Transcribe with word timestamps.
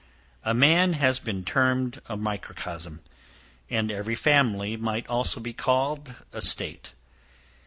A 0.43 0.55
man 0.55 0.93
has 0.93 1.19
been 1.19 1.45
termed 1.45 2.01
a 2.09 2.17
microcosm; 2.17 3.01
and 3.69 3.91
every 3.91 4.15
family 4.15 4.75
might 4.75 5.05
also 5.07 5.39
be 5.39 5.53
called 5.53 6.23
a 6.33 6.41
state. 6.41 6.95